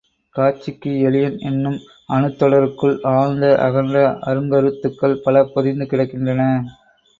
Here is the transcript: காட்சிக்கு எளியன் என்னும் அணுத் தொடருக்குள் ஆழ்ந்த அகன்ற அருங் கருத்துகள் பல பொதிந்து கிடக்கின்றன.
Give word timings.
காட்சிக்கு 0.35 0.91
எளியன் 1.09 1.35
என்னும் 1.39 1.77
அணுத் 2.07 2.39
தொடருக்குள் 2.39 2.97
ஆழ்ந்த 3.11 3.53
அகன்ற 3.59 3.95
அருங் 4.25 4.51
கருத்துகள் 4.51 5.17
பல 5.23 5.45
பொதிந்து 5.53 5.85
கிடக்கின்றன. 5.85 6.51